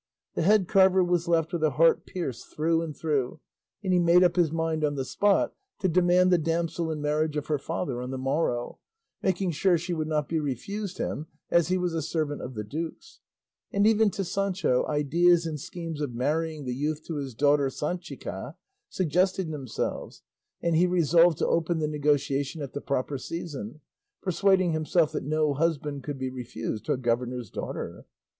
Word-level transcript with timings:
The 0.33 0.41
head 0.41 0.67
carver 0.67 1.03
was 1.03 1.27
left 1.27 1.53
with 1.53 1.63
a 1.63 1.69
heart 1.77 2.07
pierced 2.07 2.47
through 2.47 2.81
and 2.81 2.97
through, 2.97 3.39
and 3.83 3.93
he 3.93 3.99
made 3.99 4.23
up 4.23 4.35
his 4.35 4.51
mind 4.51 4.83
on 4.83 4.95
the 4.95 5.05
spot 5.05 5.53
to 5.77 5.87
demand 5.87 6.31
the 6.31 6.39
damsel 6.39 6.89
in 6.89 7.03
marriage 7.03 7.37
of 7.37 7.45
her 7.45 7.59
father 7.59 8.01
on 8.01 8.09
the 8.09 8.17
morrow, 8.17 8.79
making 9.21 9.51
sure 9.51 9.77
she 9.77 9.93
would 9.93 10.07
not 10.07 10.27
be 10.27 10.39
refused 10.39 10.97
him 10.97 11.27
as 11.51 11.67
he 11.67 11.77
was 11.77 11.93
a 11.93 12.01
servant 12.01 12.41
of 12.41 12.55
the 12.55 12.63
duke's; 12.63 13.19
and 13.71 13.85
even 13.85 14.09
to 14.09 14.23
Sancho 14.23 14.87
ideas 14.87 15.45
and 15.45 15.59
schemes 15.59 16.01
of 16.01 16.15
marrying 16.15 16.65
the 16.65 16.73
youth 16.73 17.03
to 17.03 17.17
his 17.17 17.35
daughter 17.35 17.67
Sanchica 17.69 18.55
suggested 18.89 19.51
themselves, 19.51 20.23
and 20.63 20.75
he 20.75 20.87
resolved 20.87 21.37
to 21.37 21.47
open 21.47 21.77
the 21.77 21.87
negotiation 21.87 22.63
at 22.63 22.73
the 22.73 22.81
proper 22.81 23.19
season, 23.19 23.81
persuading 24.23 24.71
himself 24.71 25.11
that 25.11 25.23
no 25.25 25.53
husband 25.53 26.01
could 26.03 26.17
be 26.17 26.31
refused 26.31 26.85
to 26.85 26.93
a 26.93 26.97
governor's 26.97 27.51
daughter. 27.51 28.07